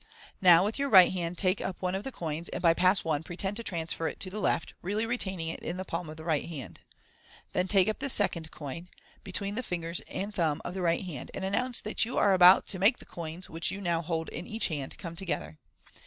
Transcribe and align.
Now 0.41 0.65
with 0.65 0.79
your 0.79 0.89
right 0.89 1.11
hand 1.11 1.37
take 1.37 1.61
up 1.61 1.83
ona 1.83 1.95
of 1.95 2.03
the 2.03 2.11
coins, 2.11 2.49
and 2.49 2.59
by 2.59 2.73
Pass 2.73 3.03
1 3.03 3.21
pretend 3.21 3.55
to 3.57 3.63
transfer 3.63 4.07
it 4.07 4.19
to 4.21 4.31
the 4.31 4.39
left, 4.39 4.73
really 4.81 5.05
retaining 5.05 5.49
it 5.49 5.59
in 5.59 5.77
the 5.77 5.85
palm 5.85 6.09
of 6.09 6.17
the 6.17 6.23
right 6.23 6.45
hand. 6.49 6.79
Then 7.53 7.67
take 7.67 7.87
up 7.87 7.99
the 7.99 8.09
second 8.09 8.49
coin 8.49 8.89
between 9.23 9.53
the 9.53 9.61
fingers 9.61 9.99
and 10.09 10.33
thumb 10.33 10.59
of 10.65 10.73
the 10.73 10.81
right 10.81 11.05
hand, 11.05 11.29
and 11.35 11.45
announce 11.45 11.81
that 11.81 12.03
you 12.03 12.17
are 12.17 12.33
about 12.33 12.65
to 12.69 12.79
make 12.79 12.97
the 12.97 13.05
coins, 13.05 13.47
which 13.47 13.69
you 13.69 13.79
now 13.79 14.01
hold 14.01 14.27
in 14.29 14.47
each 14.47 14.69
hand, 14.69 14.97
come 14.97 15.15
together. 15.15 15.59